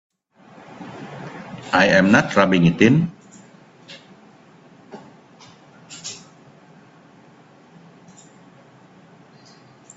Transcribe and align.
I'm 1.73 2.11
not 2.11 2.35
rubbing 2.35 2.65
it 2.65 2.81
in. 2.81 3.11